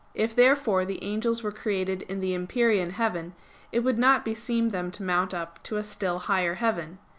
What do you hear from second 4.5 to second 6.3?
them to mount up to a still